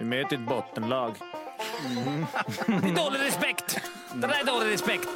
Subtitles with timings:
[0.00, 1.14] Vi möter ett bottenlag.
[2.66, 3.78] Det är dålig respekt!
[4.14, 5.08] Det där är dålig respekt.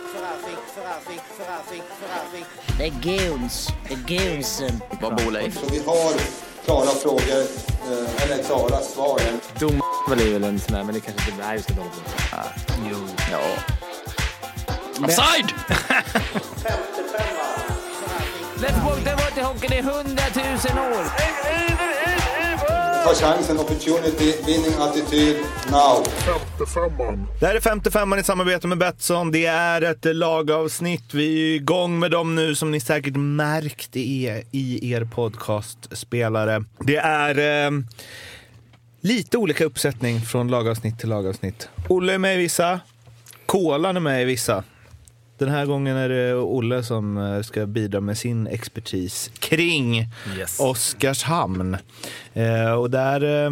[2.79, 3.69] Det är goons.
[3.89, 4.81] Det är goonsen.
[5.01, 5.59] Vad bor Leif?
[5.61, 6.13] Så vi har
[6.65, 7.41] klara frågor,
[7.91, 9.21] eh, eller klara svar.
[9.59, 11.75] Dom är väl en sån där, men det kanske inte är just det.
[12.91, 12.97] Jo.
[13.33, 13.41] Ja.
[15.05, 15.53] Offside!
[18.57, 21.05] Let's walk the water hockey, det är hundratusen år.
[23.05, 25.37] Ta chansen, opportunity, winning attityd,
[25.71, 26.05] now.
[27.41, 29.31] Det här är 55 i samarbete med Betsson.
[29.33, 31.15] Det är ett lagavsnitt.
[31.15, 36.65] Vi är igång med dem nu som ni säkert märkt i, i er podcastspelare.
[36.81, 37.71] Det är eh,
[39.01, 41.69] lite olika uppsättning från lagavsnitt till lagavsnitt.
[41.89, 42.81] Olle är med i vissa,
[43.47, 44.65] Kolan är med i vissa.
[45.45, 50.09] Den här gången är det Olle som eh, ska bidra med sin expertis kring
[50.39, 50.61] Yes.
[50.61, 51.77] Oskarshamn.
[52.35, 53.51] Eh, och där, eh,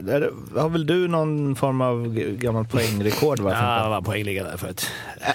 [0.00, 3.38] där har väl du någon form av g- gammalt poängrekord?
[3.40, 3.50] Va?
[3.52, 4.86] Ja, jag var poängliga där förut.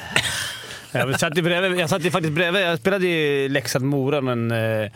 [0.93, 2.61] Jag satt, ju bredvid, jag satt ju faktiskt bredvid.
[2.61, 4.51] Jag spelade i Leksand-Mora, men...
[4.51, 4.91] Eh,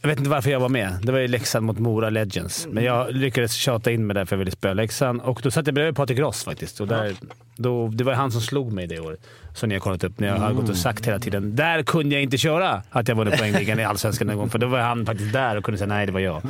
[0.00, 0.96] jag vet inte varför jag var med.
[1.02, 2.66] Det var ju Leksand mot Mora Legends.
[2.70, 5.20] Men jag lyckades tjata in mig där för jag ville spela Leksand.
[5.20, 6.80] Och då satt jag bredvid Patrik Ross faktiskt.
[6.80, 7.12] Och där,
[7.56, 9.20] då, det var han som slog mig det året.
[9.54, 10.18] Som ni har kollat upp.
[10.20, 11.56] När jag har gått och sagt hela tiden.
[11.56, 14.50] Där kunde jag inte köra att jag vunnit poängligan i Allsvenskan en gång.
[14.50, 16.42] För då var han faktiskt där och kunde säga nej, det var jag.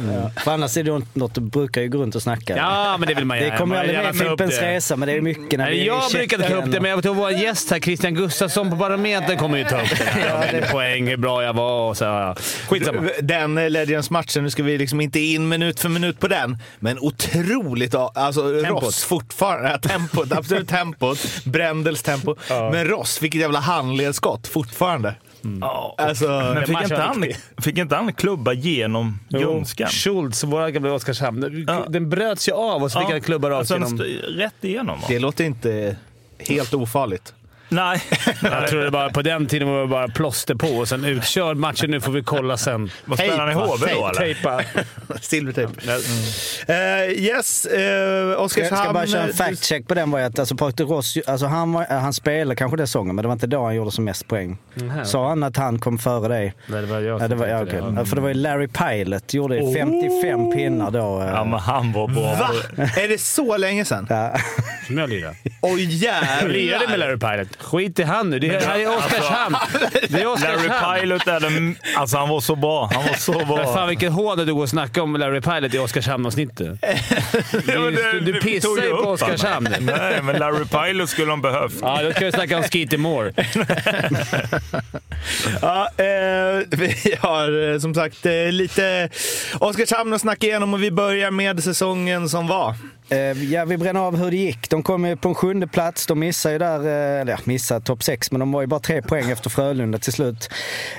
[0.44, 2.56] För annars är det något du brukar ju gå runt och snacka.
[2.56, 3.56] Ja, men det vill man Det gärna.
[3.58, 4.74] kommer ju aldrig med Fimpens det.
[4.74, 6.80] Resa, men det är mycket när vi Nej, är i jag brukar ta upp det,
[6.80, 10.24] men jag tror vår gäst här, Christian Gustafsson på Barometern, kommer ju ta upp det.
[10.28, 12.04] Ja, men poäng, hur bra jag var och så.
[12.04, 12.34] ja.
[12.68, 13.08] Skitsamma.
[13.22, 16.98] Den eh, Legends-matchen, nu ska vi liksom inte in minut för minut på den, men
[16.98, 22.34] otroligt, alltså Ross fortfarande, ja, tempot, absolut tempot, Brändels tempo.
[22.48, 25.14] Men Ross, vilket jävla handledsskott fortfarande.
[25.60, 25.94] Ja.
[25.98, 27.24] Alltså, Men fick inte, han,
[27.58, 29.88] fick inte han klubba genom ljumsken?
[29.88, 31.64] Schultz, våra gamla Oskarshamn.
[31.68, 31.86] Ja.
[31.88, 34.18] Den bröts ju av och så fick Ja, han klubba rakt alltså, genom.
[34.38, 35.06] Rätt igenom va?
[35.08, 35.96] det låter inte
[36.38, 37.34] helt ofarligt.
[37.68, 38.02] Nej.
[38.42, 41.56] Jag tror det bara, på den tiden var det bara plåster på och sen utkörd
[41.56, 41.90] matchen.
[41.90, 42.90] Nu får vi kolla sen.
[43.04, 44.12] Vad spelar han i HV då eller?
[44.20, 44.60] Tejpa.
[45.20, 45.72] Silvertejp.
[46.66, 46.74] Eh,
[47.22, 48.82] yes, uh, Jag Oskarshamn.
[48.84, 50.10] ska bara köra en fact-check på den.
[50.10, 53.28] Var att, alltså, Patrik Ross, alltså, han, var, han spelade kanske den säsongen, men det
[53.28, 54.58] var inte då han gjorde som mest poäng.
[55.04, 56.54] Sa han att han kom före dig?
[56.66, 57.80] Nej, det var jag Ja, som det var, ja, okej.
[57.82, 57.94] det.
[57.96, 61.20] Ja, För det var ju Larry Pilot, gjorde 55 pinnar då.
[61.22, 61.26] eh.
[61.28, 62.22] Ja, men han var bra.
[62.34, 62.50] Va?
[62.96, 64.06] Är det så länge sedan?
[64.10, 64.36] Ja.
[64.86, 65.34] Som jag lirade.
[65.62, 66.14] Oj Jag
[66.48, 66.96] lirade med jävlar!
[66.98, 67.53] Larry Pilot.
[67.58, 68.38] Skit i han nu.
[68.38, 69.56] Det är, det är Oskarshamn.
[70.08, 70.66] Det är Oskarshamn.
[70.66, 71.76] Larry Pilot är den...
[71.96, 72.90] Alltså han var så bra.
[72.94, 73.74] Han var så Men bra.
[73.74, 76.78] fan vilken hån att du går och snackar om Larry Pilot i Oskarshamn-avsnittet.
[77.66, 78.96] Men Du, du pissar ju på.
[78.96, 79.68] Oskarshamn.
[79.80, 81.74] Nej, men Larry Pilot skulle de behövt.
[81.82, 83.32] Ja, då ska vi snacka om Skeeter Moore.
[85.62, 89.08] Ja, eh, vi har eh, som sagt eh, lite
[89.58, 92.74] Oskarshamn att snacka igenom och vi börjar med säsongen som var.
[93.08, 93.18] Eh,
[93.52, 94.70] Ja, vi bränner av hur det gick.
[94.70, 96.06] De kom ju på en sjunde plats.
[96.06, 98.80] De missade ju där, eh, eller ja, missade topp sex, men de var ju bara
[98.80, 100.48] tre poäng efter Frölunda till slut.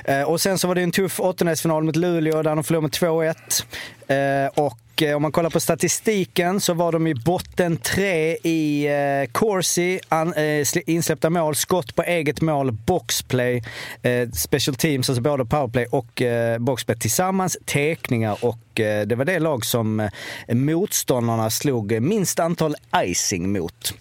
[0.04, 2.92] Eh, Och sen så var det en tuff åttondelsfinal mot Luleå där de förlorade med
[2.92, 3.64] 2-1.
[4.08, 4.50] Eh,
[4.96, 9.32] och eh, om man kollar på statistiken så var de i botten tre i eh,
[9.32, 13.62] Corsi, an, eh, sl- insläppta mål, skott på eget mål, boxplay,
[14.02, 19.24] eh, special teams, alltså både powerplay och eh, boxplay tillsammans, tekningar och eh, det var
[19.24, 20.08] det lag som
[20.48, 23.94] motståndarna slog minst antal icing mot.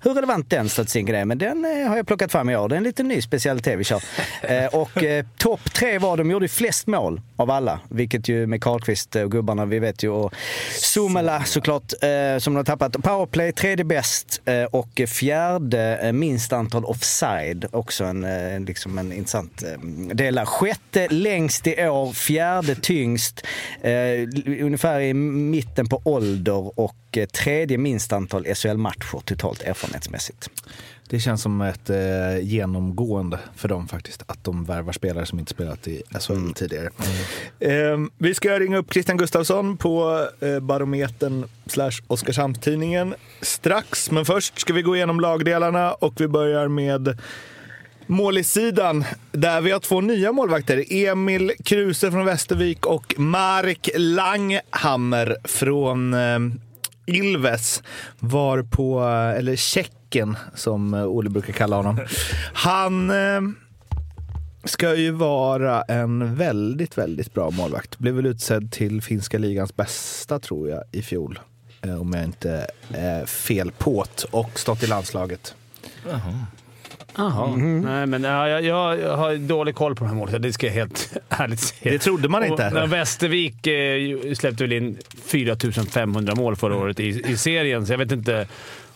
[0.00, 2.68] Hur relevant den statistiken är, men den har jag plockat fram i år.
[2.68, 4.02] Det är en liten ny specialitet vi kör.
[4.72, 9.16] Och eh, topp tre var, de gjorde flest mål av alla, vilket ju med Karlqvist
[9.16, 10.34] och gubbarna, vi vet ju, och
[10.70, 13.02] Somela såklart, eh, som de har tappat.
[13.02, 19.12] Powerplay tredje bäst eh, och fjärde eh, minst antal offside, också en, eh, liksom en
[19.12, 20.44] intressant eh, del där.
[20.44, 23.46] Sjätte längst i år, fjärde tyngst,
[23.82, 23.92] eh,
[24.46, 30.48] ungefär i mitten på ålder och eh, tredje minst antal SHL-matcher totalt erfarenhetsmässigt.
[31.12, 35.50] Det känns som ett eh, genomgående för dem faktiskt, att de värvar spelare som inte
[35.50, 36.90] spelat i SHL tidigare.
[37.60, 44.10] Eh, vi ska ringa upp Christian Gustafsson på eh, Barometern slash Oskarshamnstidningen strax.
[44.10, 47.20] Men först ska vi gå igenom lagdelarna och vi börjar med
[48.06, 50.84] Målisidan, där vi har två nya målvakter.
[50.90, 56.38] Emil Kruse från Västervik och Mark Langhammer från eh,
[57.06, 57.82] Ilves
[58.18, 59.00] var på,
[59.36, 62.00] eller Tjeckien som Olle brukar kalla honom.
[62.54, 63.40] Han eh,
[64.64, 67.98] ska ju vara en väldigt, väldigt bra målvakt.
[67.98, 71.38] Blev väl utsedd till finska ligans bästa tror jag i fjol.
[71.82, 75.54] Eh, Om jag inte är fel påt och stått i landslaget.
[76.10, 76.46] Jaha.
[77.56, 80.42] Nej, men ja, jag, jag, har dålig koll på de här målen.
[80.42, 81.92] Det ska jag helt ärligt säga.
[81.92, 82.70] Det trodde man inte.
[82.74, 87.92] Och, och Västervik eh, släppte väl in 4500 mål förra året i, i serien, så
[87.92, 88.46] jag vet inte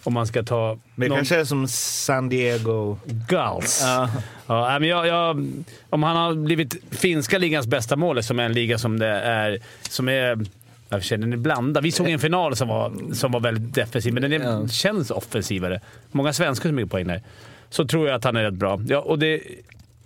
[0.03, 2.99] om man ska ta Det någon kanske är som San Diego.
[3.05, 3.83] Gulls.
[3.85, 4.11] Ja.
[4.47, 5.47] Ja, men jag, jag,
[5.91, 9.59] om han har blivit finska ligans bästa mål, som är en liga som det är...
[9.89, 10.47] Som är
[10.89, 11.83] jag känner den är blandad.
[11.83, 14.69] Vi såg en final som var, som var väldigt defensiv, men den är, Ja.
[14.69, 15.81] känns offensivare.
[16.13, 17.23] Många svenskar som mycket poäng där.
[17.71, 18.81] Så tror jag att han är rätt bra.
[18.87, 19.43] Ja, och det,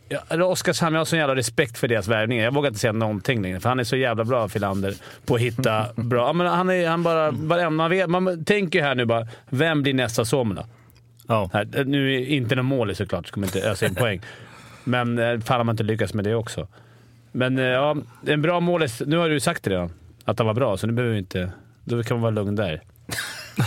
[0.09, 2.45] ja, Oskarshamn, jag har sån jävla respekt för deras värvningar.
[2.45, 4.95] Jag vågar inte säga någonting längre, för han är så jävla bra, Filander,
[5.27, 6.27] på att hitta bra...
[6.27, 7.33] Ja, men han är han bara...
[7.33, 10.25] bara man, vet, man tänker här nu bara, vem blir nästa?
[11.27, 11.51] Ja.
[11.53, 14.21] Här, nu är inte någon mål såklart, så kommer inte ösa in poäng.
[14.85, 16.69] Men eh, fan har man inte lyckats med det också.
[17.33, 17.97] Men eh, ja,
[18.27, 19.03] en bra målis.
[19.07, 19.91] Nu har du sagt det redan,
[20.25, 21.53] att han var bra, så nu behöver vi inte...
[21.85, 22.83] Då kan man vara lugn där.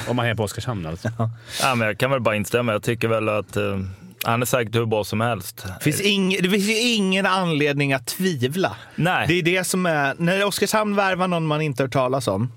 [0.08, 1.10] Om man är på Oskarshamn alltså.
[1.62, 2.72] Ja, men jag kan väl bara instämma.
[2.72, 3.80] Jag tycker väl att eh,
[4.24, 5.66] han är säkert hur bra som helst.
[5.82, 8.76] Finns ing, det finns ju ingen anledning att tvivla.
[8.96, 9.28] Nej.
[9.28, 10.16] Det är det som är...
[10.18, 12.52] När Oskarshamn värvar någon man inte hört talas om,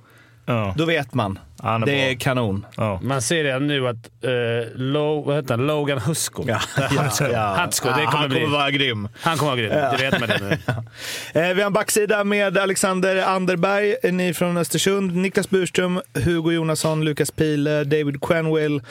[0.46, 0.74] Ja.
[0.76, 1.38] då vet man.
[1.62, 2.00] Han är det bra.
[2.00, 2.66] är kanon.
[2.76, 3.00] Ja.
[3.02, 4.30] Man ser redan nu att eh,
[4.74, 5.66] Lo, vad heter han?
[5.66, 6.44] Logan Husko.
[6.52, 7.66] Hatsko, det Ja,
[8.10, 8.40] kommer han bli...
[8.40, 9.08] kommer vara grym.
[9.20, 9.70] Han kommer vara grym.
[9.70, 10.58] Det vet man nu.
[11.34, 17.04] Eh, vi har en backsida med Alexander Anderberg, ni från Östersund, Niklas Burström, Hugo Jonasson,
[17.04, 18.82] Lukas Pile, David Quenwell,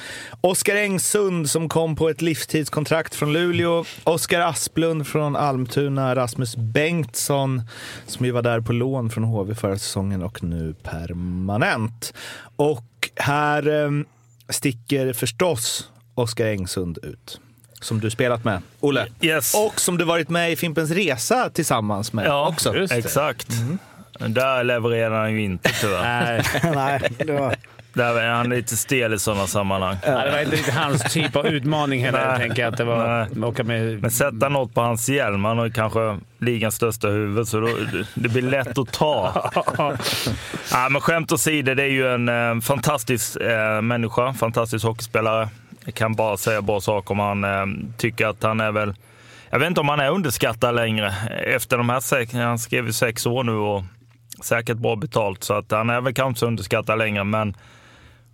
[0.41, 7.61] Oskar Engsund som kom på ett livstidskontrakt från Luleå, Oskar Asplund från Almtuna, Rasmus Bengtsson
[8.07, 12.13] som ju var där på lån från HV förra säsongen och nu permanent.
[12.55, 13.89] Och här eh,
[14.49, 17.39] sticker förstås Oskar Engsund ut.
[17.81, 19.07] Som du spelat med, Olle.
[19.21, 19.53] Yes.
[19.55, 22.75] Och som du varit med i Fimpens Resa tillsammans med Ja, också.
[22.93, 23.47] exakt.
[24.19, 26.47] Där levererar han ju inte tyvärr.
[26.63, 27.55] Nej, Nej, det var...
[28.03, 29.97] Är han lite stel i sådana sammanhang.
[30.01, 32.27] det var inte riktigt hans typ av utmaning heller.
[32.27, 32.39] Nej.
[32.39, 33.27] tänker jag att det var.
[33.31, 33.43] Nej.
[33.43, 34.01] Åka med...
[34.01, 37.69] Men sätta något på hans hjälm, han har kanske ligans största huvud, så då,
[38.13, 39.51] det blir lätt att ta.
[40.71, 45.49] ja, men skämt åsido, det är ju en eh, fantastisk eh, människa, fantastisk hockeyspelare.
[45.85, 47.43] Jag kan bara säga bra saker om han.
[47.43, 47.65] Eh,
[47.97, 48.93] tycker att han är väl...
[49.49, 51.13] Jag vet inte om han är underskattad längre.
[51.45, 53.83] Efter de här sex, han skrev ju sex år nu och
[54.43, 57.55] säkert bra betalt, så att han är väl kanske underskattad längre, men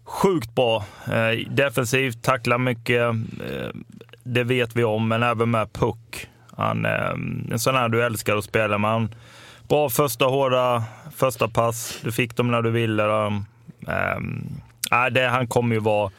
[0.03, 0.85] sjukt bra.
[1.11, 3.01] Eh, defensivt, tacklar mycket.
[3.01, 3.69] Eh,
[4.23, 6.27] det vet vi om, men även med puck.
[6.57, 7.11] Han, eh,
[7.51, 9.07] en sån här du älskar att spela med.
[9.67, 10.83] Bra första hårda,
[11.15, 11.99] första pass.
[12.03, 13.03] Du fick dem när du ville.
[13.03, 13.45] dem.
[13.87, 14.43] Ehm,
[15.11, 16.11] det, han kommer ju vara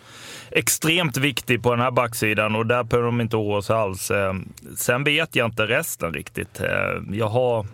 [0.50, 4.10] extremt viktig på den här backsidan och där behöver de inte oroa sig alls.
[4.10, 6.60] Ehm, sen vet jag inte resten riktigt.
[6.60, 7.66] Ehm, jag har...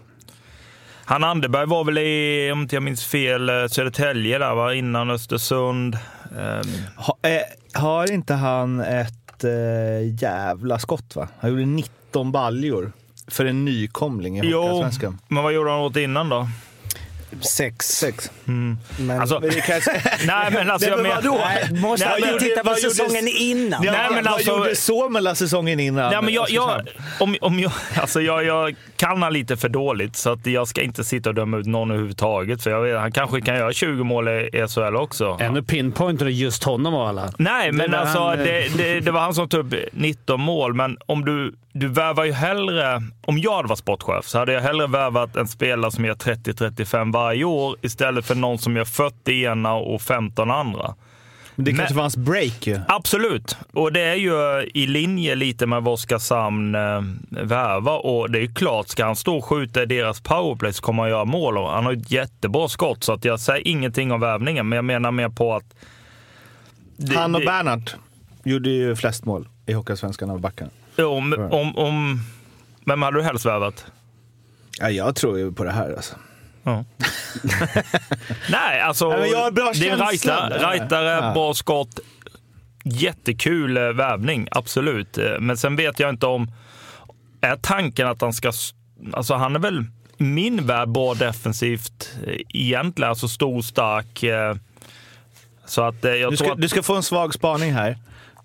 [1.09, 4.75] Han Anderberg var väl i, om inte jag minns fel, eh, Södertälje där va?
[4.75, 5.95] innan Östersund.
[6.39, 11.29] Eh, Ha, eh, har inte han ett eh, jävla skott va?
[11.41, 12.93] Han gjorde 19 baljor
[13.29, 15.19] för en nykomling i Jo, Hockeyallsvenskan.
[15.29, 16.49] men vad gjorde han åt innan då?
[17.41, 17.87] Sex.
[17.87, 18.31] Sex.
[18.45, 19.21] Men...
[19.21, 19.91] Alltså, Men det kanske...
[20.27, 21.41] nej men alltså Nej, men vadå?
[21.45, 23.85] Nej, måste Nej, vad gjorde- titta på vad gjorde- säsongen innan?
[23.85, 26.13] Nej, men vad alltså- gjorde Suomela säsongen innan?
[26.13, 26.89] Ja, men jag, jag,
[27.21, 30.83] om, om jag, alltså jag, jag kan han lite för dåligt, så att jag ska
[30.83, 32.63] inte sitta och döma ut någon överhuvudtaget.
[32.63, 35.37] För jag vet, han kanske kan göra 20 mål i SHL också.
[35.41, 37.33] Ändå pinpointar du just honom av alla.
[37.39, 40.41] Nej, men var alltså han, eh, det, det, det var han som tog upp 19
[40.41, 40.75] mål.
[40.75, 43.03] Men om du, du värvar ju hellre...
[43.27, 47.13] Om jag hade varit sportchef så hade jag hellre värvat en spelare som gör 30-35
[47.19, 50.95] varje år istället för någon som gör 40 ena och 15 andra.
[51.55, 52.81] Men det Men- kanske var hans break ju.
[52.89, 58.07] Absolut, och det är ju i linje lite med vad Oskarshamn eh, värvar.
[58.07, 61.03] Och det är ju klart, ska han stå och skjuta i deras powerplay så kommer
[61.03, 61.59] han göra mål.
[61.59, 64.69] Och Han har ett jättebra skott, så att jag säger ingenting om värvningen.
[64.69, 65.65] Men jag menar mer på att...
[66.97, 67.97] det- Han och det- Bernhardt
[68.45, 70.71] gjorde ju flest mål i Hockeyallsvenskan av backarna.
[70.99, 72.21] Om, om, om,
[72.85, 73.87] vem hade du helst värvat?
[74.81, 76.17] Ja, jag tror ju på det här alltså.
[76.63, 76.85] Ja.
[78.51, 79.09] Nej, alltså.
[79.09, 81.33] Nej, jag har bra det är rightare, rightare Ja.
[81.35, 81.99] bra skott.
[82.85, 85.19] Jättekul eh, värvning, absolut.
[85.19, 86.51] Eh, Men sen vet jag inte om...
[87.41, 88.53] Är tanken att han ska...
[89.13, 89.85] Alltså han är väl
[90.17, 93.09] min värld bra defensivt eh, egentligen.
[93.11, 94.25] Alltså stor, stark.
[95.67, 96.61] Så att jag Du tror ska, att...
[96.61, 97.99] du ska få en svag spaning här.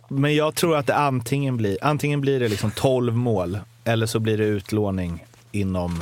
[0.10, 4.20] Men jag tror att det antingen blir, antingen blir det liksom 12 mål eller så
[4.20, 6.02] blir det utlåning inom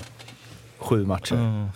[0.81, 1.35] sju matcher.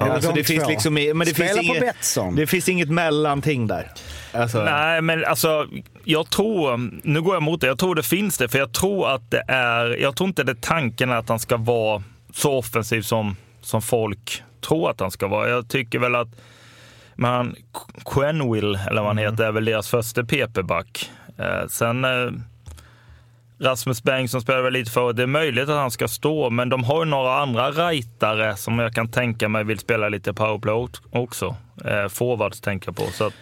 [0.00, 2.34] Eller alltså, de det finns liksom, men det Spela finns på inget, Betsson.
[2.34, 3.90] det finns inget mellanting där.
[4.32, 5.66] Alltså, Nej, men alltså
[6.04, 9.08] jag tror, nu går jag emot det, jag tror det finns det, för jag tror
[9.14, 12.02] att det är, jag tror inte det är tanken att han ska vara
[12.34, 15.48] så offensiv som, som folk tror att han ska vara.
[15.48, 16.28] Jag tycker väl att
[17.14, 17.56] man,
[18.04, 21.10] Quenwill, eller vad han heter, är väl deras första PP-back.
[21.38, 22.30] Eh, sen eh,
[23.62, 25.16] Rasmus Bengtsson spelade väl lite förut.
[25.16, 28.78] Det är möjligt att han ska stå, men de har ju några andra rightare som
[28.78, 31.56] jag kan tänka mig vill spela lite powerplay också.
[31.84, 33.06] Eh, forwards tänker jag på.
[33.12, 33.34] Så att,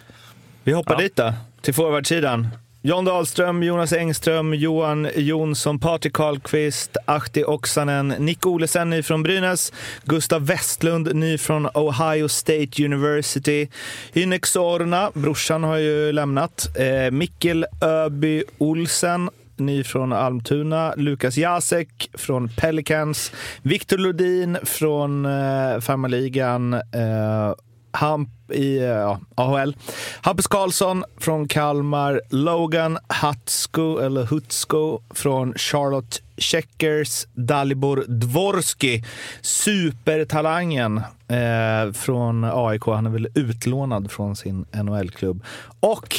[0.63, 0.99] Vi hoppar Ja.
[0.99, 2.47] dit då, till forwardsidan.
[2.83, 9.73] John Dahlström, Jonas Engström, Johan Jonsson, Patrik Karlqvist, Ahti Oksanen, Nick Olesen ny från Brynäs,
[10.03, 13.67] Gustav Westlund ny från Ohio State University,
[14.13, 19.29] Hynek Sorna, brorsan har ju lämnat, eh, Mikkel Öby Olsen,
[19.61, 27.53] ni från Almtuna, Lukas Jasek från Pelicans, Viktor Lodin från eh, farmarligan, eh,
[27.91, 29.75] Hamp i eh, AHL.
[30.21, 32.21] Hampus Karlsson från Kalmar.
[32.29, 37.27] Logan Hutsko, eller Hutsko från Charlotte Checkers.
[37.33, 39.03] Dalibor Dvorski,
[39.41, 42.85] supertalangen eh, från AIK.
[42.85, 45.43] Han är väl utlånad från sin NHL-klubb.
[45.79, 46.15] Och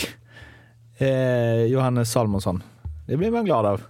[0.99, 2.62] eh, Johannes Salmonsson.
[3.06, 3.80] Det blir man glad av.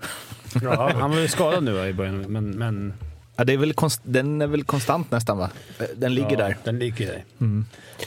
[0.63, 2.51] Ja, han var ju skadad nu i början, men...
[2.51, 2.93] men
[3.37, 5.51] Ja, det är väl konst, den är väl konstant nästan va?
[5.97, 6.57] Den ligger ja, där.
[6.65, 7.25] Den ligger där.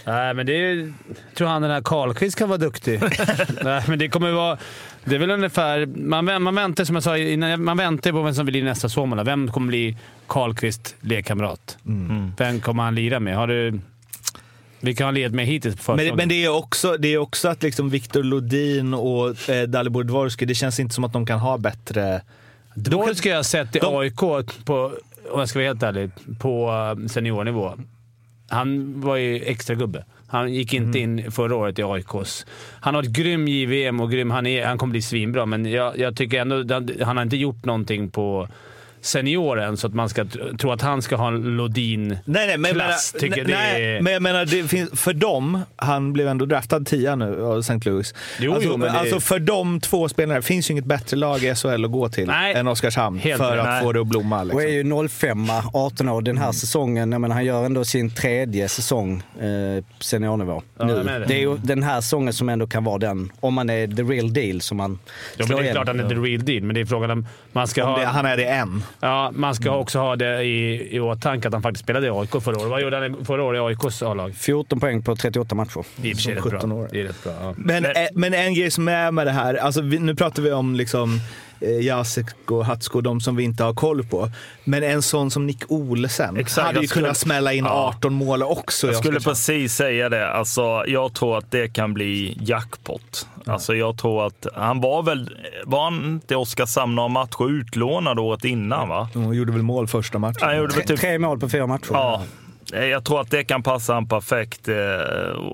[0.05, 0.93] Nej, men det är,
[1.35, 3.01] tror han den här Karlqvist kan vara duktig.
[3.63, 4.57] Nej, men det kommer vara...
[5.05, 5.85] Det är väl ungefär...
[5.85, 9.23] Man, man väntar, som jag sa innan, man väntar på vem som blir nästa Suomala.
[9.23, 9.97] Vem kommer bli
[10.27, 11.77] Karlqvist lekkamrat?
[12.37, 13.35] Vem kommer han lira med?
[13.35, 13.79] Har du...
[14.85, 16.07] Vilka har lirat med hittills på försäsongen?
[16.07, 20.03] Men, men det är också, det är också att liksom Viktor Lodin och eh, Dalibor
[20.03, 22.21] Dvorski, det känns inte som att de kan ha bättre...
[22.75, 24.15] Då ska jag sett i de- AIK,
[24.65, 24.91] på,
[25.31, 26.69] om jag ska vara helt ärlig, på
[27.01, 27.73] eh, seniornivå.
[28.49, 30.05] Han var ju extra gubbe.
[30.27, 32.45] Han gick inte in förra året i AIKs.
[32.79, 35.99] Han har ett grym JVM och grym, han, är, han kommer bli svinbra, men jag,
[35.99, 38.47] jag tycker ändå han har inte gjort någonting på
[39.05, 42.57] senioren så att man ska tr- tro att han ska ha en Lodin Nej, nej,
[42.57, 44.01] men, jag menar, tycker det nej, är...
[44.01, 47.79] men jag menar, det finns, för dem, han blev ändå draftad tia nu av St.
[47.89, 48.13] Louis.
[48.39, 51.17] Jo, alltså, jo, men det- alltså för de två spelarna, det finns ju inget bättre
[51.17, 52.53] lag i SHL att gå till Nej.
[52.53, 53.83] än Oskarshamn Helt för att Nej.
[53.83, 54.41] få det att blomma.
[54.41, 55.01] Och är Liksom.
[55.03, 57.11] ju 05 18 år den här säsongen.
[57.11, 60.61] Jag menar, han gör ändå sin tredje säsong eh, seniornivå.
[60.79, 61.03] Ja, nu.
[61.03, 61.25] det.
[61.27, 64.03] Det är ju den här säsongen som ändå kan vara den, om man är the
[64.03, 64.99] real deal som man
[65.37, 65.83] Ja, men det är igenom.
[65.83, 67.99] klart han är the real deal, men det är frågan om man ska Om ha...
[67.99, 68.83] det, han är det än.
[68.99, 72.29] Ja, man ska också ha det i, i åtanke att han faktiskt spelade i AIK
[72.43, 72.69] förra året.
[72.69, 74.35] Vad gjorde han förra året i AIKs A-lag?
[74.35, 75.83] 14 poäng på 38 matcher.
[75.95, 76.79] Det är i och för sig rätt 17 bra.
[76.79, 76.87] år.
[76.91, 77.33] Det är rätt bra.
[77.41, 77.53] Ja.
[77.57, 80.43] Men, Men- eh, men en grej som är med det här, alltså vi, nu pratar
[80.43, 81.19] vi om liksom
[81.59, 84.29] Jacek och Hatsko, de som vi inte har koll på.
[84.63, 87.93] Men en sån som Nick Olsen Exakt, hade ju jag skulle- kunnat smälla in Ja.
[87.97, 88.87] 18 mål också.
[88.87, 90.31] i Jag skulle precis säga det.
[90.31, 93.27] Alltså, jag tror att det kan bli jackpot.
[93.45, 95.29] Alltså, jag tror att han var väl,
[95.65, 98.89] var han inte i Oskarshamn några matcher utlånad året innan?
[98.89, 99.09] va?
[99.13, 100.37] Hon gjorde väl mål första matchen.
[100.41, 101.89] Han gjorde väl Tre, typ, tre mål på fyra matcher.
[101.91, 102.23] ja,
[102.73, 104.67] Eh, jag tror att det kan passa han perfekt.
[104.67, 104.75] eh,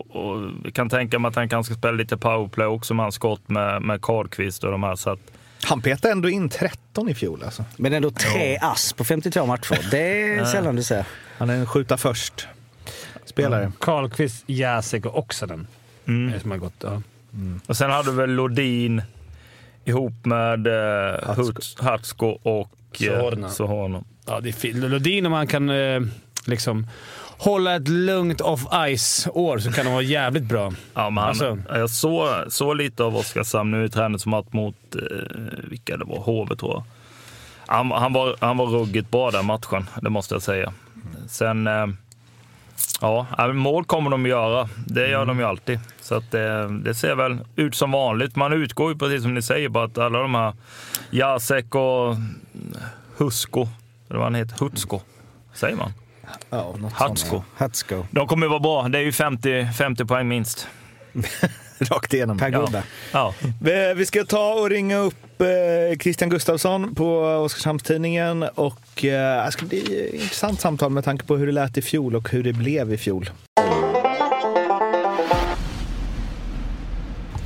[0.09, 3.15] Och jag kan tänka mig att han kanske ska spela lite powerplay också med hans
[3.15, 4.95] skott med, med Karlqvist och de här.
[4.95, 5.19] Så att,
[5.63, 7.65] Han petade ändå in 13 i fjol alltså.
[7.77, 9.87] Men ändå tre ass på 52 matcher.
[9.91, 11.05] Det är sällan du ser.
[11.37, 13.71] Han är en skjuta först-spelare.
[13.79, 15.67] Karlqvist, Jacek och Oksanen.
[16.07, 16.31] mm.
[16.31, 16.73] Det är som har gått.
[16.83, 17.01] Ja.
[17.67, 19.01] Och sen hade du väl Lodin
[19.85, 21.37] ihop med eh,
[21.77, 22.27] Hatsko.
[22.27, 23.47] Och eh.
[23.49, 24.03] Sohorna.
[24.25, 24.75] Ja, det är fint.
[24.77, 26.01] Lodin, om han kan eh,
[26.45, 26.87] liksom
[27.41, 30.73] hålla ett lugnt off-ice-år så kan han vara jävligt bra.
[30.93, 31.57] Ja, men han, Alltså.
[31.69, 35.01] Jag såg så lite av Oskarshamn nu i träningsmatch mot, eh,
[35.69, 36.83] vilka det var, HV tror jag.
[37.65, 40.73] Han, han, var, han var ruggigt bra den matchen, det måste jag säga.
[41.27, 41.87] Sen, eh,
[43.01, 44.69] ja, mål kommer de göra.
[44.87, 45.79] Det gör de ju alltid.
[46.01, 48.35] Så att, eh, det ser väl ut som vanligt.
[48.35, 50.53] Man utgår ju precis som ni säger på att alla de här
[51.09, 52.15] Jacek och
[53.17, 53.67] Husko,
[54.09, 55.01] eller vad han heter, Hutsko,
[55.53, 55.93] säger man?
[56.49, 57.43] Ja, Hatsko.
[57.57, 58.05] Hatsko.
[58.11, 58.87] De kommer ju vara bra.
[58.87, 60.67] Det är ju 50, 50 poäng minst.
[61.79, 62.37] Rakt igenom.
[62.37, 62.83] Per gubbe.
[63.11, 63.33] Ja.
[63.61, 68.43] Vi- Vi ska ta och ringa upp eh, Christian Gustafsson på Oskarshamns-Tidningen.
[68.55, 71.81] Och eh, det ska bli ett intressant samtal med tanke på hur det lät i
[71.81, 73.29] fjol och hur det blev i fjol.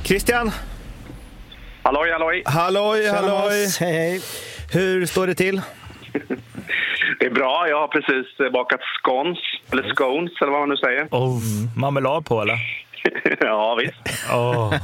[0.04, 0.50] Christian,
[1.82, 2.42] Halloj, halloj.
[2.46, 3.66] halloj, halloj.
[3.80, 4.20] Hej, hej.
[4.72, 5.60] Hur står det till?
[7.20, 7.66] Det är bra.
[7.68, 9.38] Jag har precis bakat scones,
[9.72, 11.04] eller scones eller vad man nu säger.
[11.10, 11.38] Oh,
[11.76, 12.58] Marmelad på eller?
[13.40, 14.30] ja, visst.
[14.32, 14.74] Oh,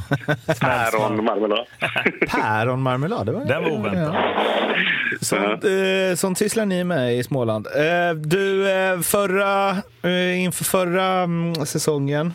[0.61, 1.65] Päronmarmelad.
[2.31, 3.25] Päronmarmelad.
[3.25, 4.15] det var- den var oväntad.
[5.21, 7.67] Sånt, eh, sånt sysslar ni med i Småland.
[7.67, 9.69] Eh, du, eh, förra,
[10.03, 12.33] eh, inför förra mm, säsongen,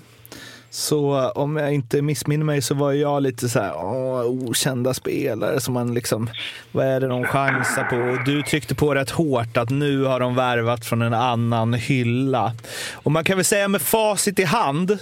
[0.71, 5.61] så om jag inte missminner mig så var jag lite så här, åh, okända spelare
[5.61, 6.31] som man liksom,
[6.73, 7.97] vad är det de chansar på?
[7.97, 12.53] Och du tryckte på rätt hårt att nu har de värvat från en annan hylla.
[12.93, 14.99] Och man kan väl säga med facit i hand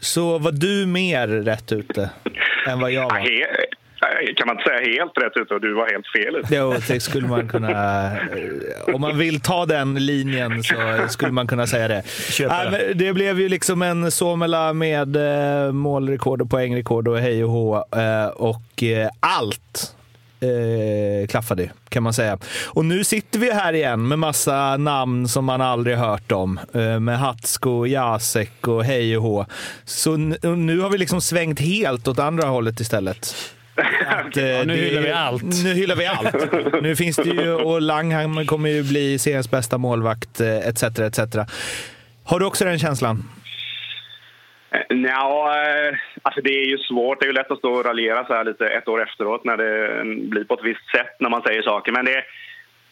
[0.00, 2.10] så var du mer rätt ute
[2.68, 3.26] än vad jag var
[4.36, 6.46] kan man inte säga helt rätt ut och du var helt fel ut?
[6.50, 7.70] Jo, det skulle man kunna...
[8.06, 10.74] eh, Om man vill ta den linjen så
[11.08, 12.02] skulle man kunna säga det.
[12.48, 17.50] Men det blev ju liksom en Somela med eh, målrekord och poängrekord och hej och
[17.50, 17.76] hå.
[17.96, 18.82] Eh, och
[19.20, 19.94] allt
[20.40, 22.38] eh, klaffade kan man säga.
[22.66, 26.60] Och nu sitter vi här igen med massa namn som man aldrig hört om.
[26.74, 29.46] Eh, med Hatsko, Jasek och hej och hå.
[29.84, 33.34] Så nu har vi liksom svängt helt åt andra hållet istället.
[34.06, 35.42] Att, eh, Ja, nu det- hyllar vi allt.
[35.64, 36.52] Nu hyllar vi allt.
[36.82, 40.82] Nu finns det ju, och Langham kommer ju bli seriens bästa målvakt, eh, etc.
[40.82, 41.18] etc.
[42.24, 43.22] Har du också den känslan?
[44.88, 45.54] Ja,
[46.22, 47.20] alltså det är ju svårt.
[47.20, 49.56] Det är ju lätt att stå och raljera så här lite ett år efteråt när
[49.56, 51.92] det blir på ett visst sätt när man säger saker.
[51.92, 52.22] Men det,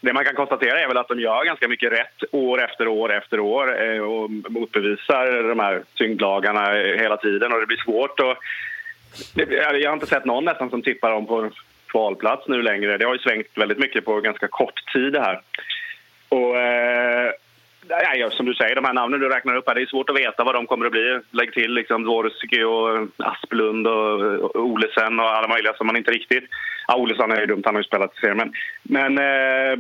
[0.00, 3.12] det man kan konstatera är väl att de gör ganska mycket rätt år efter år
[3.12, 6.70] efter år eh, och motbevisar de här tyngdlagarna
[7.02, 7.52] hela tiden.
[7.52, 8.38] Och det blir svårt att...
[9.34, 11.50] Jag har inte sett någon nästan som tippar dem på en
[11.86, 12.98] kvalplats nu längre.
[12.98, 15.40] Det har ju svängt väldigt mycket på ganska kort tid det här.
[16.28, 16.58] Och...
[16.58, 17.32] Eh,
[18.14, 20.16] Ja, som du säger, de här namnen du räknar upp här, det är svårt att
[20.16, 21.20] veta vad de kommer att bli.
[21.30, 26.44] Lägg till liksom Dvorsky och Asplund och, Olesen och alla möjliga som man inte riktigt...
[26.88, 28.36] Ja, Olesen är ju dumt, han har ju spelat i serien.
[28.36, 29.78] Men, men eh,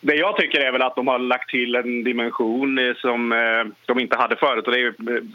[0.00, 3.64] det jag tycker är väl att de har lagt till en dimension eh, som eh,
[3.86, 4.66] de inte hade förut.
[4.66, 4.94] Och det är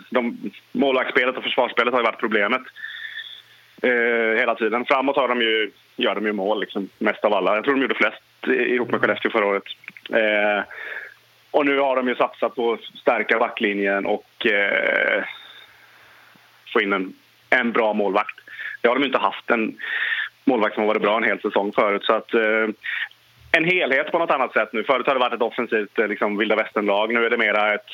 [0.10, 0.38] de,
[0.72, 2.62] målvaktsspelet och försvarsspelet har ju varit problemet
[3.86, 4.86] eh, hela tiden.
[4.86, 7.56] Framåt har de ju, gör de ju mål, liksom, mest av alla.
[7.56, 9.64] Jag tror de gjorde flest ihop med Skellefteå förra året.
[10.14, 10.64] Eh,
[11.52, 15.24] och nu har de ju satsat på att stärka backlinjen och eh,
[16.74, 17.14] få in en,
[17.50, 18.40] en bra målvakt.
[18.82, 19.78] Det har de inte haft en
[20.46, 22.04] målvakt som har varit bra en hel säsong förut.
[22.04, 22.68] Så att, eh,
[23.52, 24.84] en helhet på något annat sätt nu.
[24.84, 27.14] Förut har det varit ett offensivt eh, liksom, vilda västern-lag.
[27.14, 27.90] Nu är det mera ett,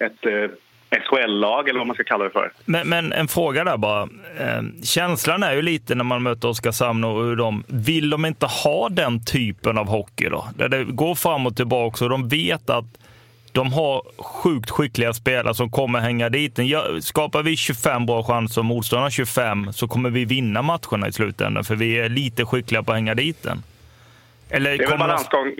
[0.00, 0.50] ett eh,
[0.90, 2.52] SHL-lag eller vad man ska kalla det för.
[2.64, 4.02] Men, men en fråga där bara.
[4.38, 8.46] Eh, känslan är ju lite när man möter Oskarshamn och hur de, vill de inte
[8.46, 10.48] ha den typen av hockey då?
[10.56, 12.84] Där det går fram och tillbaka och de vet att
[13.52, 16.58] de har sjukt skickliga spelare som kommer hänga dit.
[17.00, 21.64] Skapar vi 25 bra chanser och motståndarna 25 så kommer vi vinna matcherna i slutändan
[21.64, 23.62] för vi är lite skickliga på att hänga dit den.
[24.50, 25.46] Eller Det är väl balansgång.
[25.46, 25.54] eh,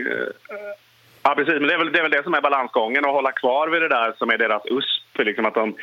[1.22, 1.55] Ja, precis.
[1.55, 3.83] Men det är, väl, det är väl det som är balansgången, att hålla kvar vid
[3.83, 5.06] det där som är deras USP.
[5.24, 5.74] Liksom att de,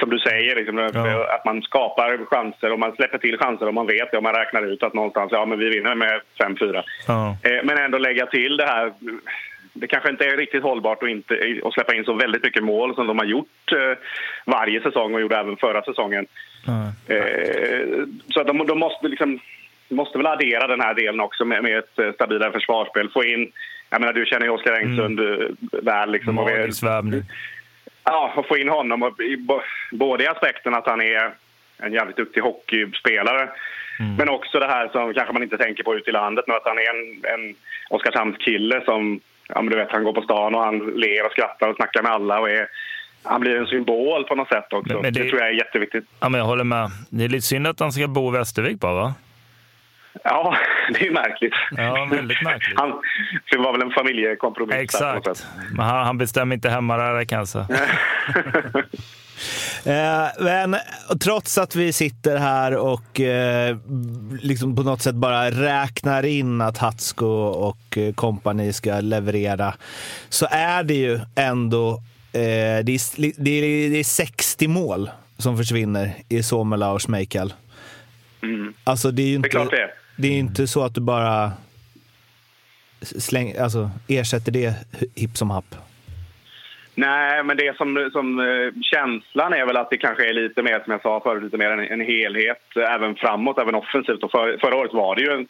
[0.00, 1.34] som du säger, liksom, Ja.
[1.34, 4.34] att man skapar chanser och man släpper till chanser och man vet det och man
[4.34, 6.82] räknar ut att någonstans, ja men vi vinner med 5-4.
[7.06, 7.36] Ja.
[7.42, 8.92] Eh, Men ändå lägga till det här.
[9.72, 12.94] Det kanske inte är riktigt hållbart att, inte, att släppa in så väldigt mycket mål
[12.94, 13.98] som de har gjort eh,
[14.44, 16.26] varje säsong och gjorde även förra säsongen.
[17.08, 19.40] Eh, så de, de måste liksom
[19.88, 23.08] måste väl addera den här delen också med, med ett stabilare försvarsspel.
[23.10, 23.52] Få in,
[23.90, 25.46] jag menar du känner ju Oskar Engsund eh,
[25.82, 26.10] väl.
[26.10, 27.22] Liksom, Magisk värvning.
[28.12, 29.12] Ja, och få in honom
[29.92, 31.30] både i aspekten att han är
[31.82, 33.48] en jävligt duktig hockeyspelare
[34.18, 36.64] men också det här som kanske man inte tänker på ute i landet nu att
[36.64, 37.54] han är en, en
[37.90, 41.68] Oskarshamnskille som ja, men du vet, han går på stan och han ler och skrattar
[41.68, 42.66] och snackar med alla och är,
[43.22, 44.92] han blir en symbol på något sätt också.
[44.92, 45.22] Men- men det...
[45.22, 46.04] det- tror jag är jätteviktigt.
[46.20, 46.90] Ja, men jag håller med.
[47.10, 49.14] Det är lite synd att han ska bo i Västervik bara, va?
[50.24, 50.56] Ja,
[50.94, 51.54] det är märkligt.
[51.70, 52.78] Ja, väldigt märkligt.
[52.78, 53.02] Han,
[53.50, 55.46] det var väl en familjekompromiss Exakt.
[55.72, 57.66] Men han, han bestämmer inte hemma där, det kan jag säga.
[59.84, 60.76] Eh, men
[61.20, 63.76] trots att vi sitter här och eh,
[64.40, 69.74] liksom på något sätt bara räknar in att Hatsko och eh, kompani ska leverera
[70.28, 71.90] så är det ju ändå
[72.32, 77.52] eh, det, är, det, är, det är 60 mål som försvinner i Somela och Schmeichel.
[78.42, 78.74] Mm.
[78.84, 81.52] Alltså det är ju inte, Det är det det är inte så att du bara
[83.00, 84.74] släng, alltså, ersätter det
[85.14, 85.74] hipp som happ.
[86.94, 90.80] Nej, men det som, som eh, känslan är väl att det kanske är lite mer,
[90.84, 94.22] som jag sa förut, lite mer en, en helhet även framåt, även offensivt.
[94.22, 95.46] Och för, förra året var det ju en,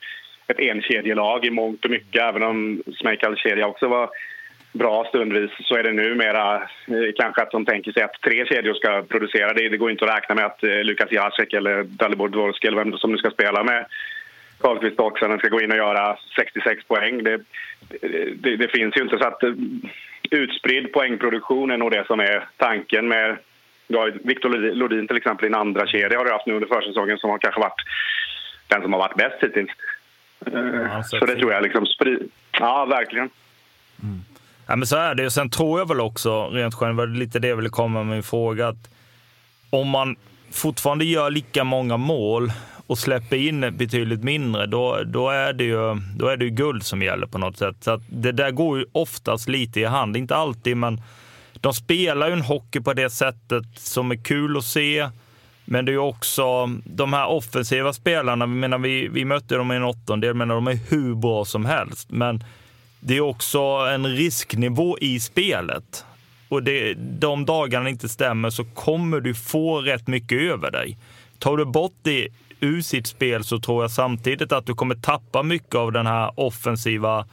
[0.46, 4.10] ett enkedjelag i mångt och mycket, även om Schmeichels kedja också var
[4.72, 8.46] bra stundvis så är det nu mera eh, kanske att de tänker sig att tre
[8.46, 9.52] kedjor ska producera.
[9.52, 12.84] Det, det går inte att räkna med att eh, Lukas Jacek eller Dalibor Dvorsky eller
[12.84, 13.86] vem som nu ska spela med
[14.60, 17.24] Karlqvist och Oksanen ska gå in och göra 66 poäng.
[17.24, 17.40] Det,
[18.34, 19.18] det, det finns ju inte.
[19.18, 19.52] så att eh,
[20.30, 23.36] Utspridd poängproduktion är nog det som är tanken med
[23.86, 27.18] ja, Victor Lodin till exempel i en andra kedja har du haft nu under försäsongen
[27.18, 27.82] som har kanske varit
[28.68, 29.70] den som har varit bäst hittills.
[30.46, 32.30] Eh, han så det tror jag liksom sprid...
[32.60, 33.30] Ja, verkligen.
[34.70, 35.30] Ja, men så är det.
[35.30, 38.14] Sen tror jag väl också, rent generellt, var det lite det jag ville komma med
[38.14, 38.90] min fråga, att
[39.70, 40.16] om man
[40.50, 42.52] fortfarande gör lika många mål
[42.86, 46.82] och släpper in betydligt mindre, då, då, är det ju, då är det ju guld
[46.82, 47.76] som gäller på något sätt.
[47.80, 50.16] Så att det där går ju oftast lite i hand.
[50.16, 51.02] Inte alltid, men
[51.54, 55.08] de spelar ju en hockey på det sättet som är kul att se.
[55.64, 59.72] Men det är ju också de här offensiva spelarna, vi, menar, vi, vi mötte dem
[59.72, 62.10] i en åttondel, men de är hur bra som helst.
[62.10, 62.44] Men
[63.00, 63.60] det är också
[63.94, 66.04] en risknivå i spelet.
[66.48, 70.98] Och det, de dagarna inte stämmer så kommer du få rätt mycket över dig.
[71.38, 72.28] Tar du bort det
[72.60, 76.40] ur sitt spel så tror jag samtidigt att du kommer tappa mycket av den här
[76.40, 77.26] offensiva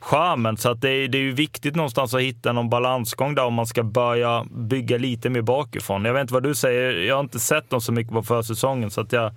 [0.00, 0.56] charmen.
[0.56, 3.54] Så att det, är, det är ju viktigt någonstans att hitta någon balansgång där om
[3.54, 6.04] man ska börja bygga lite mer bakifrån.
[6.04, 8.90] Jag vet inte vad du säger, jag har inte sett dem så mycket på försäsongen.
[8.90, 9.34] Så att jag,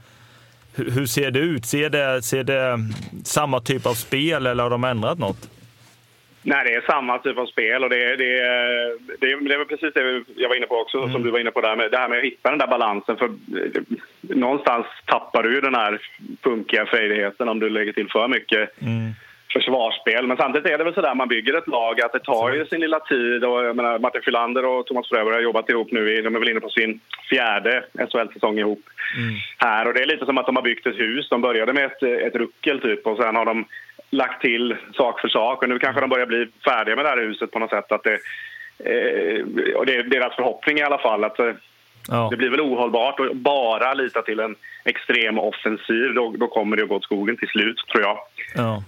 [0.74, 1.66] hur, hur ser det ut?
[1.66, 2.90] Ser det, ser det
[3.24, 5.50] samma typ av spel eller har de ändrat något?
[6.48, 8.32] Nej, det är samma typ av spel och det, det,
[9.20, 11.12] det, det var precis det jag var inne på också, mm.
[11.12, 13.18] som du var inne på där med det här med att hitta den där balansen.
[13.18, 13.30] För
[14.22, 16.02] någonstans tappar du den här
[16.42, 19.12] punkiga frejdigheten om du lägger till för mycket mm.
[19.54, 20.28] försvarsspel.
[20.28, 22.66] Men samtidigt är det väl så där man bygger ett lag att det tar ju
[22.66, 26.22] sin lilla tid och jag menar, Martin Filander och Thomas Fröberg har jobbat ihop nu,
[26.22, 28.84] de är väl inne på sin fjärde SHL-säsong ihop
[29.18, 29.36] mm.
[29.58, 31.30] här och det är lite som att de har byggt ett hus.
[31.30, 33.66] De började med ett, ett ruckel typ och sen har de
[34.16, 37.18] lagt till sak för sak och nu kanske de börjar bli färdiga med det här
[37.18, 37.92] huset på något sätt.
[37.92, 38.20] Att det,
[38.80, 41.52] eh, och det är deras förhoppning i alla fall att eh,
[42.08, 42.28] ja.
[42.32, 46.14] det blir väl ohållbart att bara lita till en extrem offensiv.
[46.14, 48.18] Då, då kommer det att gå åt skogen till slut, tror jag.
[48.56, 48.84] Ja.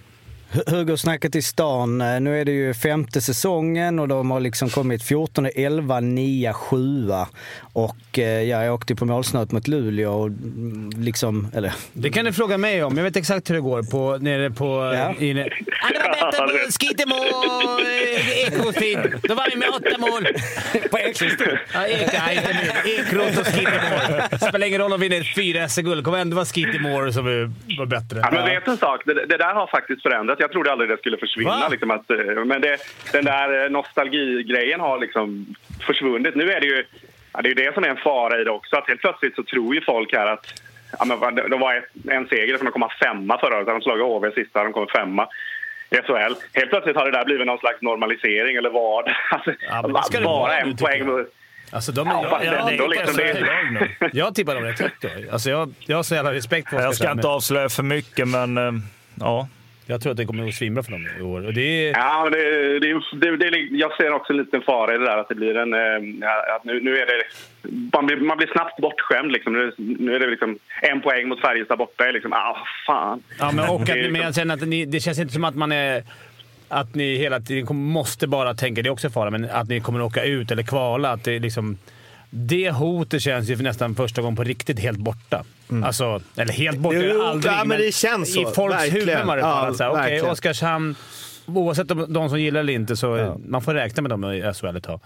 [0.50, 2.00] Hur går snacket i stan?
[2.00, 6.52] Eh, nu är det ju femte säsongen och de har liksom kommit 14, 11, 9,
[6.52, 7.10] 7.
[7.72, 11.72] Och eh, ja, jag åkte på målsnöt mot Luleå och mm, liksom, eller...
[11.92, 12.96] Det kan du fråga mig om.
[12.96, 14.92] Jag vet exakt hur det går på, nere på...
[14.94, 15.14] Ja.
[15.24, 15.48] Inne.
[15.82, 17.14] Andra Skitemo
[18.46, 20.26] Ekroth Då var vi med åtta mål.
[20.90, 21.86] på Ekroth Ja,
[22.84, 24.48] Ekroth och Skitemo.
[24.48, 25.98] Spelar ingen roll om vi vinner fyra SM-guld.
[25.98, 27.24] Det kommer ändå vara Skitemo som
[27.78, 28.20] var bättre.
[28.22, 29.02] Ja, men vet en sak?
[29.04, 31.68] Det, det där har faktiskt förändrats att jag trodde aldrig det skulle försvinna.
[31.68, 32.78] Liksom, att, eh, men det,
[33.12, 35.46] den där eh, nostalgigrejen har liksom
[35.86, 36.34] försvunnit.
[36.34, 36.84] Nu är det ju
[37.32, 38.76] ja, det, är det som är en fara i det också.
[38.76, 40.62] Att helt plötsligt så tror ju folk här att
[40.98, 43.66] ja, men, de var ett, en seger från att komma femma förra året.
[43.66, 45.28] De slog HV sista, de kom femma
[45.90, 46.34] i SHL.
[46.52, 49.04] Helt plötsligt har det där blivit någon slags normalisering eller vad.
[49.30, 51.26] Alltså, ja, bara en poäng.
[51.70, 54.10] Alltså de, ja, jag, jag, jag, liksom det.
[54.12, 55.04] jag tippar dem rätt högt.
[55.04, 58.58] Jag, jag, jag har så jävla respekt för Jag ska inte avslöja för mycket, men
[58.58, 58.72] uh,
[59.20, 59.48] ja.
[59.90, 61.46] Jag tror att det kommer att svinbra för dem i år.
[61.46, 61.88] Och det.
[61.88, 65.28] Ja, det, det, det, det, jag ser också en liten fara i det där att
[65.28, 65.74] det blir en...
[65.74, 67.22] Eh, att nu, nu är det,
[67.92, 69.32] man, blir, man blir snabbt bortskämd.
[69.32, 69.52] Liksom.
[69.52, 72.08] Nu, nu är det liksom en poäng mot Färjestad borta.
[72.08, 73.22] Är liksom, ah, fan.
[73.38, 75.72] Ja, men, och att, men jag känner att ni, det känns inte som att man
[75.72, 76.02] är...
[76.68, 80.00] Att ni hela tiden måste bara tänka, det är också fara, men att ni kommer
[80.00, 81.10] att åka ut eller kvala.
[81.10, 81.78] Att det liksom
[82.30, 85.44] det hotet känns ju för nästan första gången på riktigt helt borta.
[85.70, 85.84] Mm.
[85.84, 88.40] Alltså, eller helt borta jo, aldrig, ja, men det känns så.
[88.40, 90.94] i folks huvuden var det ja, så Okej, okay, Oskarshamn,
[91.46, 93.36] oavsett om de som gillar eller inte, så ja.
[93.48, 95.00] man får räkna med dem i SHL ett tag.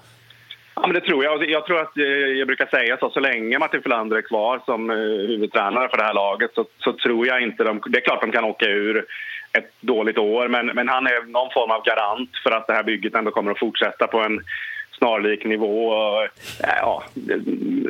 [0.75, 1.51] Ja, men det tror jag.
[1.51, 3.11] Jag tror att eh, jag brukar säga så.
[3.11, 6.93] Så länge Martin Filander är kvar som eh, huvudtränare för det här laget så, så
[6.93, 7.83] tror jag inte de...
[7.87, 9.05] Det är klart de kan åka ur
[9.53, 12.83] ett dåligt år men, men han är någon form av garant för att det här
[12.83, 14.41] bygget ändå kommer att fortsätta på en
[14.99, 15.89] snarlik nivå.
[15.89, 16.29] Och,
[16.63, 17.05] ja,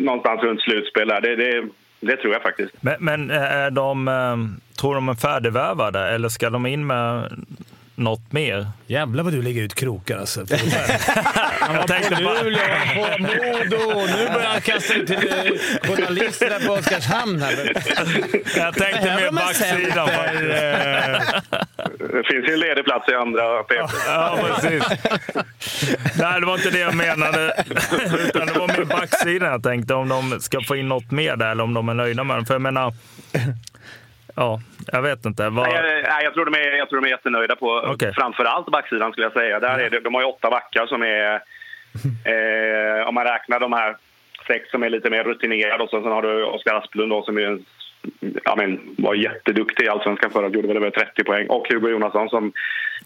[0.00, 1.20] någonstans runt slutspel där.
[1.20, 1.68] Det, det,
[2.02, 2.72] det tror jag faktiskt.
[2.80, 4.36] Men, men eh, är de, eh,
[4.80, 7.32] tror de är färdigvärvade eller ska de in med
[7.94, 8.66] något mer.
[8.87, 10.40] Jävlar vad du lägger ut krokar alltså.
[11.61, 12.61] jag tänkte på Luleå,
[12.94, 14.07] på Modo.
[14.07, 15.18] Nu börjar han kasta ut till
[15.83, 17.42] journalisterna på Oskarshamn.
[17.42, 17.72] Här.
[18.57, 20.09] Jag tänkte mer backsidan.
[21.98, 23.92] Det finns ju en ledig plats i andra PP.
[24.07, 24.85] Ja, precis.
[26.18, 27.64] Nej, det var inte det jag menade.
[28.28, 29.94] Utan det var mer backsidan jag tänkte.
[29.94, 32.46] Om de ska få in något mer där eller om de är nöjda med den.
[32.46, 32.94] För jag menar,
[34.35, 34.61] Ja,
[34.92, 35.49] jag vet inte.
[35.49, 35.68] Vad...
[35.68, 38.12] Nej, jag, jag, tror de är, jag tror de är jättenöjda på okay.
[38.12, 39.61] framförallt backsidan skulle jag säga.
[39.61, 41.35] Där är det, de har ju åtta backar som är,
[42.33, 43.97] eh, om man räknar de här
[44.47, 47.42] sex som är lite mer rutinerade och sen har du Oskar Asplund då, som är
[47.42, 47.64] en,
[48.45, 51.47] ja, men, var jätteduktig i Allsvenskan förra året, gjorde väl över 30 poäng.
[51.47, 52.53] Och Hugo Jonasson som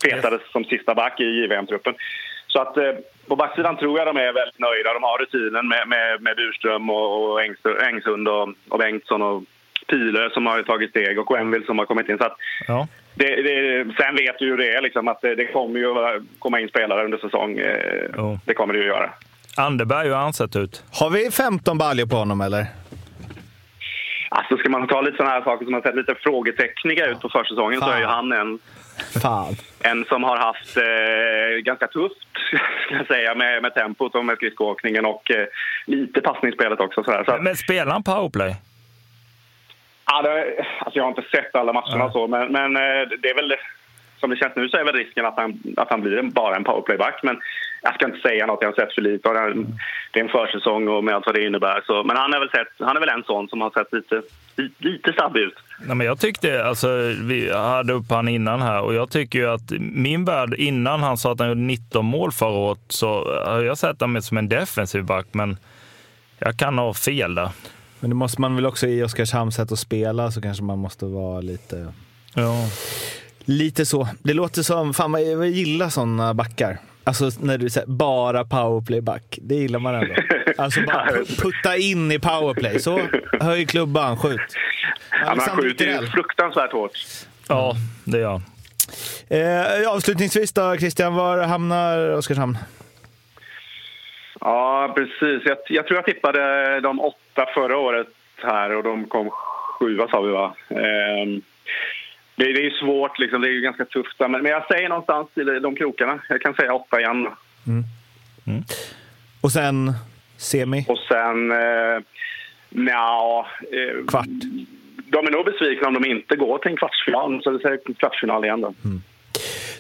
[0.05, 1.95] petades som sista back i JVM-truppen.
[2.47, 2.93] Så att eh,
[3.29, 4.95] på backsidan tror jag de är väldigt nöjda.
[4.95, 7.43] De har rutinen med, med, med Burström och, och
[7.83, 9.43] Engsund och, och Bengtsson och
[9.87, 12.19] Piler som har tagit steg och Wenville som har kommit in.
[12.19, 12.89] Så att ja.
[13.15, 15.95] det, det, sen vet du ju det, liksom, att det, det kommer ju
[16.39, 17.61] komma in spelare under säsong.
[18.17, 18.39] Oh.
[18.45, 19.11] Det kommer det ju göra.
[19.57, 20.85] Anderberg, hur har han sett ut?
[21.01, 22.67] Har vi 15 baljor på honom eller?
[24.29, 27.29] Alltså ska man ta lite sådana här saker som har sett lite frågeteckniga ut på
[27.29, 27.89] försäsongen Fan.
[27.89, 28.59] så är ju han en,
[29.23, 29.57] Fan.
[29.83, 32.17] en som har haft eh, ganska tufft
[32.87, 35.47] ska jag säga, med, med tempot och med skridskoåkningen och eh,
[35.87, 37.05] lite passningsspelet också.
[37.05, 37.25] Sådär.
[37.25, 38.57] Så, men spelar han powerplay?
[40.07, 43.35] Ja, det, alltså jag har inte sett alla matcherna så, men, men eh, det är
[43.35, 43.55] väl
[44.21, 46.65] som det känns nu så är väl risken att han, att han blir bara en
[46.65, 47.21] powerplayback.
[47.23, 47.41] Men
[47.83, 49.29] jag ska inte säga något, jag har sett för lite.
[50.13, 51.83] Det är en försäsong och med allt vad det innebär.
[51.87, 54.23] Så, men han är, väl sett, han är väl en sån som har sett lite,
[54.79, 55.55] lite stabbig ut.
[55.87, 56.89] Nej, men jag tyckte, alltså,
[57.23, 61.17] vi hade upp han innan här och jag tycker ju att min värld innan han
[61.17, 64.49] sa att han gjorde 19 mål förra året så har jag sett honom som en
[64.49, 65.57] defensiv back, men
[66.39, 67.51] jag kan ha fel där.
[68.07, 71.05] Men det måste man väl också i Oskarshamns sätt att spela så kanske man måste
[71.05, 71.93] vara lite...
[72.35, 72.69] Ja.
[73.45, 74.09] Lite så.
[74.23, 76.79] Det låter som, fan vad jag gillar sådana backar.
[77.05, 79.39] Alltså när du säger bara powerplay-back.
[79.43, 80.15] Det gillar man ändå.
[80.59, 82.81] Alltså bara putta in i powerplay.
[82.81, 83.01] Så,
[83.41, 84.41] höj klubban, skjut.
[85.11, 86.99] Ja, han skjuter ju fruktansvärt hårt.
[87.49, 88.45] ja, det gör han.
[89.29, 92.59] Eh, avslutningsvis då, Christian, var hamnar Oskarshamn?
[94.47, 95.43] Ja, precis.
[95.45, 98.07] Jag, jag tror jag tippade de åtta förra året
[98.37, 99.31] här och de kom
[99.79, 100.55] sjua, sa vi, va?
[100.69, 101.43] Ehm,
[102.37, 103.43] det, det är ju svårt, liksom.
[103.43, 104.17] det är ju ganska tufft.
[104.19, 106.19] Men, men jag säger någonstans i de krokarna.
[106.29, 107.29] Jag kan säga åtta igen.
[109.41, 109.93] Och sen
[110.37, 110.85] semi?
[110.89, 111.51] Och sen...
[111.51, 112.01] Eh,
[112.71, 114.27] nja, eh, Kvart.
[115.07, 118.45] De är nog besvikna om de inte går till en kvartsfinal, så vi säger kvartsfinal
[118.45, 118.75] igen då.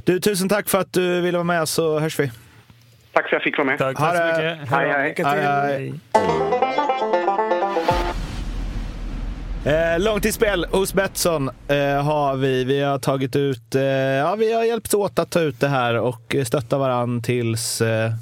[0.05, 2.31] Du, tusen tack för att du ville vara med så hörs vi.
[3.17, 3.79] Tack för att jag fick vara med.
[3.79, 3.99] Tack.
[3.99, 4.57] Ha Tack så det.
[4.59, 4.71] mycket.
[4.71, 5.15] Hej, hej.
[5.25, 5.95] Hej,
[9.65, 9.95] hej.
[9.95, 12.65] Eh, långtidsspel hos Betsson eh, har vi.
[12.65, 15.99] Vi har tagit ut, eh, ja vi har hjälpts åt att ta ut det här
[15.99, 18.13] och stötta varann tills eh,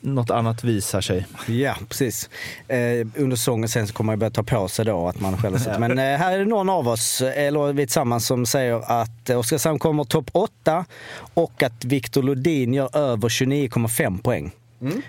[0.00, 1.26] något annat visar sig.
[1.46, 2.30] Ja, precis.
[2.68, 2.78] Eh,
[3.16, 5.80] under säsongen sen så kommer man börja ta på sig då att man själv sett.
[5.80, 9.38] Men eh, här är det någon av oss, eller vi tillsammans, som säger att eh,
[9.38, 10.84] Oskarshamn kommer topp 8
[11.34, 14.52] och att Victor Lodin gör över 29,5 poäng.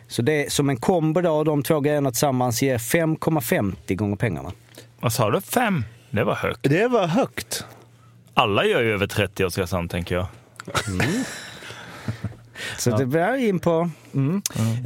[0.08, 4.52] Så det är som en kombo då, de två grejerna tillsammans ger 5,50 gånger pengarna.
[4.99, 5.41] Vad sa du?
[5.41, 5.84] Fem?
[6.10, 6.60] Det var högt.
[6.63, 7.65] Det var högt.
[8.34, 10.28] Alla gör ju över 30 i Oskarshamn, tänker jag.
[12.79, 13.89] Så det blir in på...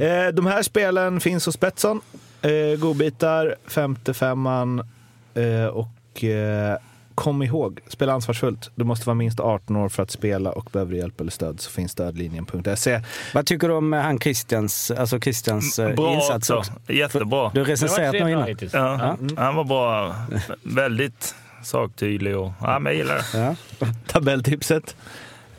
[0.00, 2.00] Eh, de här spelen finns hos Betsson.
[2.42, 4.86] Eh, godbitar, 55an
[5.34, 6.78] eh, och eh,
[7.14, 8.70] kom ihåg, spela ansvarsfullt.
[8.74, 11.60] Du måste vara minst 18 år för att spela och behöver du hjälp eller stöd
[11.60, 13.00] så finns stödlinjen.se.
[13.34, 16.72] Vad tycker du om eh, han Christians, alltså Christians eh, Bra insats också.
[16.72, 16.92] också?
[16.92, 17.50] Jättebra.
[17.54, 18.48] Du har recenserat någon bra innan?
[18.48, 18.72] hittills.
[18.72, 20.14] Ja, Han var bra.
[20.62, 22.52] Väldigt saktydlig och...
[22.60, 23.56] Ja, men jag gillar det.
[23.78, 23.86] Ja.
[24.06, 24.96] Tabelltipset.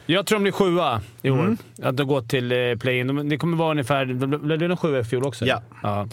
[0.06, 1.40] Jag tror de blir sjua i år.
[1.40, 1.58] Mm.
[1.84, 3.08] Att de går till eh, play-in.
[3.08, 4.06] De- Det kommer vara ungefär...
[4.38, 5.46] Blev det någon sjua i fjol också?
[5.46, 5.62] Ja.
[5.84, 6.08] ja.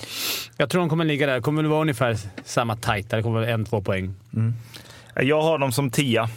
[0.57, 1.35] Jag tror de kommer ligga där.
[1.35, 3.11] Det kommer vara ungefär samma tajt.
[3.11, 4.15] Det kommer vara en, två poäng.
[5.17, 6.29] Jag har dem som tia.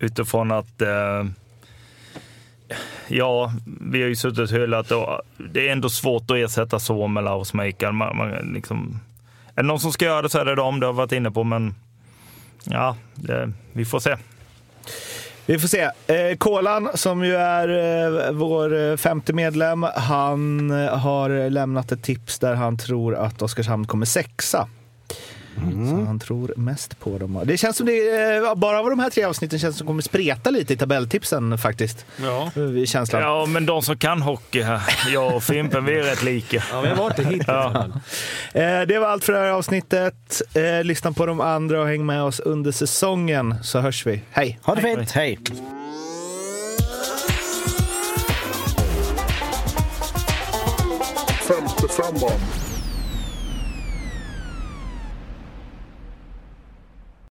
[0.00, 0.82] Utifrån att...
[0.82, 1.24] Eh,
[3.08, 7.34] ja, vi har ju suttit och hyllat och det är ändå svårt att ersätta Suomela
[7.34, 7.92] och Smejkar.
[7.92, 9.00] Man, man, liksom,
[9.54, 11.12] är det någon som ska göra det så är det dem, det har jag varit
[11.12, 11.74] inne på, men
[12.64, 14.16] ja, det, vi får se.
[15.48, 15.80] Vi får se.
[16.06, 17.68] Eh, Kolan, som ju är
[18.26, 23.42] eh, vår eh, femte medlem, han eh, har lämnat ett tips där han tror att
[23.42, 24.68] Oskarshamn kommer sexa.
[25.90, 27.42] Så han tror mest på dem.
[27.44, 30.50] Det känns som det, eh, bara av de här tre avsnitten känns som kommer spreta
[30.50, 32.06] lite i tabelltipsen faktiskt.
[32.22, 32.50] Ja.
[32.76, 33.22] I känslan.
[33.22, 36.62] Ja, men de som kan hockey här, jag och Fimpen, vi är rätt lika.
[36.72, 37.44] ja, vi har varit det hittills.
[37.46, 37.86] Ja.
[38.52, 40.42] Eh, det var allt för det här avsnittet.
[40.54, 44.22] Eh, lyssna på de andra och häng med oss under säsongen så hörs vi.
[44.30, 44.58] Hej!
[44.62, 45.38] Ha det fint, hej!
[51.48, 52.67] Femte femman.